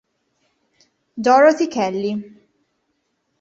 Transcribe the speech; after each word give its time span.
Dorothy 1.25 1.69
Kelly 1.69 2.17